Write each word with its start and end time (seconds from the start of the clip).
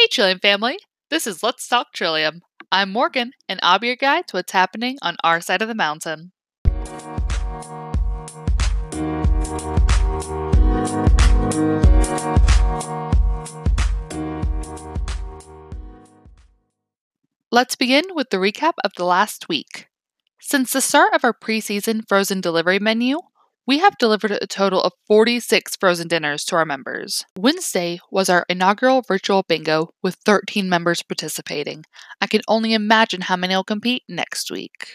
Hey, 0.00 0.06
Trillium 0.06 0.38
family. 0.38 0.78
This 1.10 1.26
is 1.26 1.42
Let's 1.42 1.66
Talk 1.66 1.88
Trillium. 1.92 2.42
I'm 2.70 2.92
Morgan, 2.92 3.32
and 3.48 3.58
I'll 3.64 3.80
be 3.80 3.88
your 3.88 3.96
guide 3.96 4.28
to 4.28 4.36
what's 4.36 4.52
happening 4.52 4.96
on 5.02 5.16
our 5.24 5.40
side 5.40 5.60
of 5.60 5.66
the 5.66 5.74
mountain. 5.74 6.30
Let's 17.50 17.74
begin 17.74 18.04
with 18.14 18.30
the 18.30 18.36
recap 18.36 18.74
of 18.84 18.92
the 18.96 19.04
last 19.04 19.48
week. 19.48 19.88
Since 20.40 20.72
the 20.72 20.80
start 20.80 21.12
of 21.12 21.24
our 21.24 21.34
preseason 21.34 22.06
frozen 22.08 22.40
delivery 22.40 22.78
menu, 22.78 23.18
we 23.68 23.80
have 23.80 23.98
delivered 23.98 24.30
a 24.30 24.46
total 24.46 24.80
of 24.80 24.94
46 25.06 25.76
frozen 25.76 26.08
dinners 26.08 26.42
to 26.46 26.56
our 26.56 26.64
members. 26.64 27.26
Wednesday 27.36 28.00
was 28.10 28.30
our 28.30 28.46
inaugural 28.48 29.02
virtual 29.02 29.44
bingo 29.46 29.90
with 30.02 30.16
13 30.24 30.70
members 30.70 31.02
participating. 31.02 31.84
I 32.18 32.28
can 32.28 32.40
only 32.48 32.72
imagine 32.72 33.20
how 33.20 33.36
many 33.36 33.54
will 33.54 33.64
compete 33.64 34.04
next 34.08 34.50
week. 34.50 34.88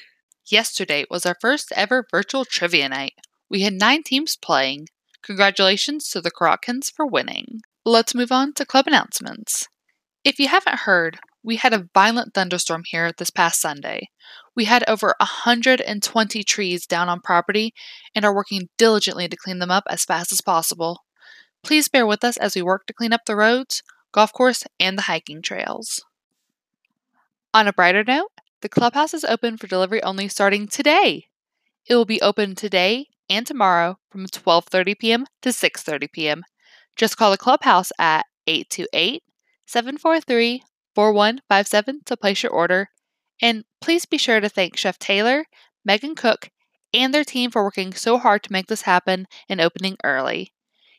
Yesterday 0.50 1.06
was 1.08 1.24
our 1.24 1.38
first 1.40 1.72
ever 1.76 2.08
virtual 2.10 2.46
trivia 2.46 2.90
night. 2.90 3.14
We 3.48 3.62
had 3.62 3.74
nine 3.74 4.02
teams 4.02 4.36
playing. 4.36 4.88
Congratulations 5.22 6.10
to 6.10 6.20
the 6.20 6.32
Korotkins 6.32 6.92
for 6.92 7.06
winning. 7.06 7.62
Let's 7.86 8.16
move 8.16 8.32
on 8.32 8.54
to 8.54 8.66
club 8.66 8.88
announcements. 8.88 9.68
If 10.26 10.40
you 10.40 10.48
haven't 10.48 10.80
heard, 10.80 11.20
we 11.44 11.58
had 11.58 11.74
a 11.74 11.88
violent 11.94 12.34
thunderstorm 12.34 12.84
here 12.86 13.12
this 13.18 13.30
past 13.30 13.60
Sunday. 13.60 14.10
We 14.56 14.66
had 14.66 14.84
over 14.88 15.14
120 15.20 16.44
trees 16.44 16.88
down 16.88 17.10
on 17.10 17.20
property 17.20 17.74
and 18.16 18.24
are 18.24 18.34
working 18.34 18.70
diligently 18.78 19.28
to 19.28 19.36
clean 19.36 19.60
them 19.60 19.72
up 19.72 19.84
as 19.90 20.06
fast 20.06 20.32
as 20.32 20.42
possible. 20.42 21.04
Please 21.64 21.90
bear 21.90 22.08
with 22.08 22.24
us 22.24 22.38
as 22.38 22.56
we 22.56 22.62
work 22.62 22.86
to 22.88 22.94
clean 22.94 23.14
up 23.14 23.22
the 23.26 23.36
roads, 23.36 23.84
golf 24.12 24.32
course, 24.32 24.64
and 24.80 24.98
the 24.98 25.04
hiking 25.04 25.42
trails. 25.42 26.04
On 27.54 27.68
a 27.68 27.74
brighter 27.74 28.04
note, 28.04 28.32
the 28.62 28.70
clubhouse 28.70 29.14
is 29.14 29.26
open 29.26 29.58
for 29.58 29.68
delivery 29.68 30.02
only 30.02 30.28
starting 30.28 30.68
today. 30.68 31.28
It 31.86 31.96
will 31.96 32.06
be 32.06 32.22
open 32.22 32.56
today 32.56 33.08
and 33.30 33.46
tomorrow 33.46 33.98
from 34.10 34.26
12:30 34.26 34.98
p.m. 34.98 35.26
to 35.42 35.50
6:30 35.50 36.12
p.m. 36.12 36.44
Just 36.96 37.18
call 37.18 37.32
the 37.32 37.38
clubhouse 37.38 37.92
at 38.00 38.26
828 38.48 39.24
743 39.66 40.64
4157 40.96 42.02
to 42.06 42.18
place 42.18 42.44
your 42.44 42.52
order. 42.52 42.90
And 43.42 43.66
please 43.82 44.06
be 44.06 44.18
sure 44.18 44.40
to 44.40 44.50
thank 44.50 44.78
Chef 44.78 45.00
Taylor, 45.00 45.46
Megan 45.84 46.16
Cook, 46.16 46.50
and 46.94 47.14
their 47.14 47.24
team 47.24 47.52
for 47.52 47.64
working 47.64 47.94
so 47.94 48.18
hard 48.18 48.44
to 48.44 48.52
make 48.52 48.68
this 48.68 48.84
happen 48.84 49.28
and 49.50 49.60
opening 49.60 49.98
early. 50.04 50.54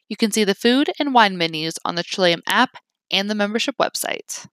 You 0.09 0.17
can 0.17 0.31
see 0.31 0.45
the 0.45 0.55
food 0.55 0.91
and 0.99 1.15
wine 1.15 1.39
menus 1.39 1.75
on 1.85 1.95
the 1.95 2.03
Trillium 2.03 2.43
app 2.49 2.77
and 3.11 3.31
the 3.31 3.35
membership 3.35 3.77
website. 3.81 4.47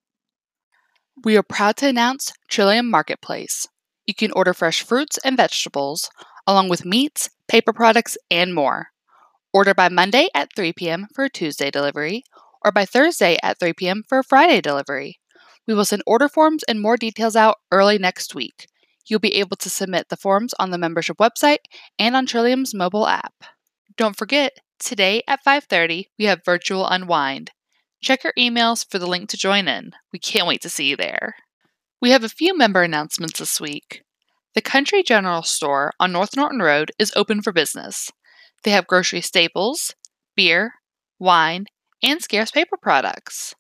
We 1.23 1.37
are 1.37 1.43
proud 1.43 1.77
to 1.77 1.87
announce 1.87 2.33
Trillium 2.49 2.89
Marketplace. 2.89 3.67
You 4.07 4.13
can 4.13 4.31
order 4.31 4.53
fresh 4.53 4.81
fruits 4.81 5.17
and 5.23 5.37
vegetables, 5.37 6.09
along 6.47 6.69
with 6.69 6.85
meats, 6.85 7.29
paper 7.47 7.73
products, 7.73 8.17
and 8.29 8.53
more. 8.53 8.87
Order 9.53 9.73
by 9.73 9.89
Monday 9.89 10.29
at 10.33 10.49
3 10.55 10.73
p.m. 10.73 11.07
for 11.13 11.25
a 11.25 11.29
Tuesday 11.29 11.69
delivery, 11.69 12.23
or 12.63 12.71
by 12.71 12.85
Thursday 12.85 13.37
at 13.43 13.59
3 13.59 13.73
p.m. 13.73 14.03
for 14.07 14.19
a 14.19 14.23
Friday 14.23 14.61
delivery. 14.61 15.20
We 15.67 15.73
will 15.73 15.85
send 15.85 16.03
order 16.05 16.27
forms 16.27 16.63
and 16.63 16.81
more 16.81 16.97
details 16.97 17.35
out 17.35 17.57
early 17.71 17.97
next 17.97 18.35
week. 18.35 18.67
You'll 19.07 19.19
be 19.19 19.35
able 19.35 19.57
to 19.57 19.69
submit 19.69 20.09
the 20.09 20.17
forms 20.17 20.53
on 20.59 20.71
the 20.71 20.77
membership 20.77 21.17
website 21.17 21.65
and 21.99 22.15
on 22.15 22.25
Trillium's 22.25 22.73
mobile 22.73 23.07
app. 23.07 23.33
Don't 23.97 24.17
forget, 24.17 24.53
today 24.79 25.21
at 25.27 25.43
5:30 25.43 26.07
we 26.17 26.25
have 26.25 26.45
virtual 26.45 26.87
unwind. 26.87 27.51
Check 28.01 28.23
your 28.23 28.33
emails 28.37 28.85
for 28.89 28.97
the 28.99 29.07
link 29.07 29.29
to 29.29 29.37
join 29.37 29.67
in. 29.67 29.91
We 30.11 30.19
can't 30.19 30.47
wait 30.47 30.61
to 30.61 30.69
see 30.69 30.85
you 30.85 30.95
there. 30.95 31.35
We 32.01 32.11
have 32.11 32.23
a 32.23 32.29
few 32.29 32.57
member 32.57 32.81
announcements 32.81 33.37
this 33.39 33.61
week. 33.61 34.01
The 34.55 34.61
Country 34.61 35.03
General 35.03 35.43
Store 35.43 35.93
on 35.99 36.11
North 36.11 36.35
Norton 36.35 36.59
Road 36.59 36.91
is 36.97 37.13
open 37.15 37.41
for 37.41 37.53
business. 37.53 38.09
They 38.63 38.71
have 38.71 38.87
grocery 38.87 39.21
staples, 39.21 39.93
beer, 40.35 40.73
wine, 41.19 41.65
and 42.01 42.21
scarce 42.21 42.51
paper 42.51 42.77
products. 42.81 43.53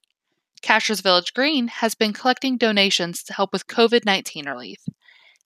Cashiers 0.61 1.01
Village 1.01 1.33
Green 1.33 1.67
has 1.67 1.95
been 1.95 2.13
collecting 2.13 2.57
donations 2.57 3.23
to 3.23 3.33
help 3.33 3.51
with 3.51 3.67
COVID 3.67 4.05
19 4.05 4.47
relief. 4.47 4.79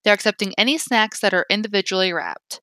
They're 0.03 0.13
accepting 0.13 0.53
any 0.57 0.77
snacks 0.77 1.19
that 1.21 1.33
are 1.33 1.45
individually 1.49 2.13
wrapped. 2.13 2.61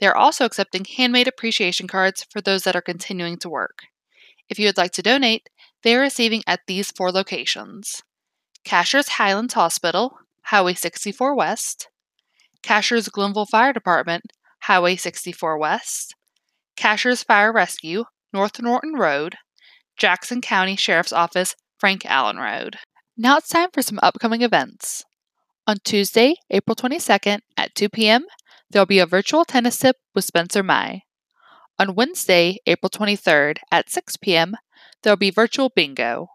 They're 0.00 0.16
also 0.16 0.44
accepting 0.44 0.84
handmade 0.84 1.28
appreciation 1.28 1.88
cards 1.88 2.24
for 2.30 2.40
those 2.40 2.62
that 2.62 2.76
are 2.76 2.82
continuing 2.82 3.36
to 3.38 3.48
work. 3.48 3.82
If 4.48 4.58
you 4.58 4.66
would 4.66 4.76
like 4.78 4.92
to 4.92 5.02
donate, 5.02 5.48
they 5.82 5.94
are 5.94 6.00
receiving 6.00 6.42
at 6.46 6.60
these 6.66 6.90
four 6.90 7.12
locations 7.12 8.02
Cashiers 8.64 9.08
Highlands 9.08 9.54
Hospital, 9.54 10.18
Highway 10.42 10.74
64 10.74 11.34
West, 11.34 11.88
Cashiers 12.62 13.08
Glenville 13.08 13.46
Fire 13.46 13.72
Department, 13.72 14.32
Highway 14.62 14.96
64 14.96 15.58
West, 15.58 16.14
Cashiers 16.76 17.22
Fire 17.22 17.52
Rescue, 17.52 18.04
North 18.32 18.60
Norton 18.60 18.94
Road, 18.94 19.36
Jackson 19.96 20.40
County 20.40 20.76
Sheriff's 20.76 21.12
Office, 21.12 21.54
Frank 21.78 22.04
Allen 22.06 22.38
Road. 22.38 22.76
Now 23.16 23.36
it's 23.38 23.48
time 23.48 23.70
for 23.72 23.82
some 23.82 24.00
upcoming 24.02 24.42
events. 24.42 25.04
On 25.66 25.76
Tuesday, 25.84 26.34
April 26.50 26.74
22nd 26.74 27.40
at 27.56 27.74
2 27.74 27.88
p.m., 27.88 28.26
there 28.70 28.80
will 28.80 28.86
be 28.86 28.98
a 28.98 29.06
virtual 29.06 29.44
tennis 29.44 29.78
tip 29.78 29.96
with 30.14 30.24
Spencer 30.24 30.62
Mai. 30.62 31.02
On 31.78 31.94
Wednesday, 31.94 32.58
April 32.66 32.90
23rd 32.90 33.58
at 33.70 33.90
6 33.90 34.16
p.m., 34.16 34.56
there 35.02 35.12
will 35.12 35.18
be 35.18 35.30
virtual 35.30 35.70
bingo. 35.74 36.28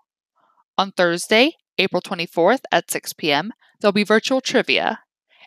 On 0.77 0.91
Thursday, 0.91 1.53
April 1.77 2.01
24th 2.01 2.61
at 2.71 2.89
6 2.89 3.13
p.m., 3.13 3.51
there 3.81 3.89
will 3.89 3.93
be 3.93 4.03
virtual 4.03 4.39
trivia. 4.39 4.99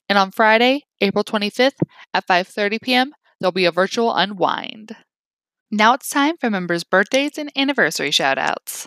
And 0.08 0.18
on 0.18 0.30
Friday, 0.30 0.82
April 1.00 1.24
25th 1.24 1.80
at 2.12 2.26
5:30 2.26 2.80
p.m., 2.80 3.12
there'll 3.40 3.52
be 3.52 3.64
a 3.64 3.72
virtual 3.72 4.14
unwind. 4.14 4.96
Now 5.70 5.94
it's 5.94 6.08
time 6.08 6.36
for 6.36 6.50
members' 6.50 6.84
birthdays 6.84 7.38
and 7.38 7.50
anniversary 7.56 8.10
shoutouts. 8.10 8.86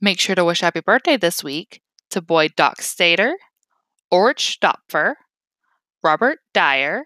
Make 0.00 0.20
sure 0.20 0.34
to 0.34 0.44
wish 0.44 0.60
happy 0.60 0.80
birthday 0.80 1.16
this 1.16 1.42
week 1.42 1.80
to 2.10 2.20
Boyd 2.20 2.52
Doc 2.56 2.82
Stater, 2.82 3.36
Orich 4.12 4.58
Stopfer, 4.58 5.14
Robert 6.02 6.38
Dyer, 6.52 7.04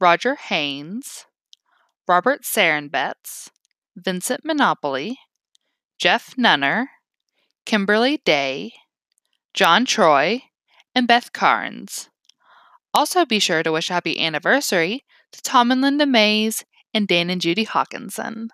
Roger 0.00 0.34
Haynes, 0.34 1.26
Robert 2.08 2.42
Sarenbetz, 2.42 3.50
Vincent 3.96 4.44
Monopoly, 4.44 5.18
Jeff 5.98 6.36
Nunner, 6.36 6.90
Kimberly 7.64 8.16
Day, 8.24 8.72
John 9.54 9.84
Troy, 9.84 10.42
and 10.94 11.06
Beth 11.06 11.32
Carnes. 11.32 12.10
Also, 12.92 13.24
be 13.24 13.38
sure 13.38 13.62
to 13.62 13.72
wish 13.72 13.88
happy 13.88 14.18
anniversary 14.20 15.04
to 15.30 15.40
Tom 15.42 15.70
and 15.70 15.80
Linda 15.80 16.04
Mays 16.04 16.64
and 16.92 17.06
Dan 17.06 17.30
and 17.30 17.40
Judy 17.40 17.64
Hawkinson. 17.64 18.48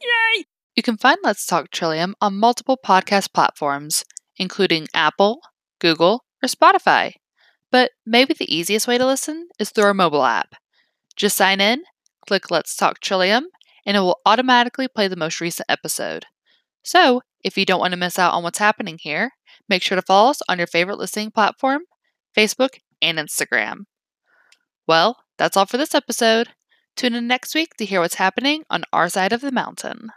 Yay! 0.00 0.44
You 0.86 0.92
can 0.92 0.98
find 0.98 1.18
Let's 1.24 1.44
Talk 1.44 1.72
Trillium 1.72 2.14
on 2.20 2.36
multiple 2.36 2.78
podcast 2.80 3.32
platforms, 3.32 4.04
including 4.36 4.86
Apple, 4.94 5.40
Google, 5.80 6.22
or 6.40 6.48
Spotify. 6.48 7.14
But 7.72 7.90
maybe 8.06 8.34
the 8.34 8.54
easiest 8.54 8.86
way 8.86 8.96
to 8.96 9.04
listen 9.04 9.48
is 9.58 9.70
through 9.70 9.82
our 9.82 9.94
mobile 9.94 10.24
app. 10.24 10.54
Just 11.16 11.36
sign 11.36 11.60
in, 11.60 11.82
click 12.28 12.52
Let's 12.52 12.76
Talk 12.76 13.00
Trillium, 13.00 13.48
and 13.84 13.96
it 13.96 14.00
will 14.00 14.20
automatically 14.24 14.86
play 14.86 15.08
the 15.08 15.16
most 15.16 15.40
recent 15.40 15.66
episode. 15.68 16.26
So, 16.84 17.20
if 17.42 17.58
you 17.58 17.64
don't 17.64 17.80
want 17.80 17.90
to 17.90 17.98
miss 17.98 18.16
out 18.16 18.34
on 18.34 18.44
what's 18.44 18.58
happening 18.60 18.98
here, 19.00 19.32
make 19.68 19.82
sure 19.82 19.96
to 19.96 20.02
follow 20.02 20.30
us 20.30 20.40
on 20.48 20.58
your 20.58 20.68
favorite 20.68 20.98
listening 20.98 21.32
platform, 21.32 21.82
Facebook, 22.32 22.78
and 23.02 23.18
Instagram. 23.18 23.86
Well, 24.86 25.16
that's 25.36 25.56
all 25.56 25.66
for 25.66 25.78
this 25.78 25.96
episode. 25.96 26.50
Tune 26.94 27.16
in 27.16 27.26
next 27.26 27.56
week 27.56 27.74
to 27.78 27.84
hear 27.84 28.00
what's 28.00 28.14
happening 28.14 28.62
on 28.70 28.84
our 28.92 29.08
side 29.08 29.32
of 29.32 29.40
the 29.40 29.50
mountain. 29.50 30.10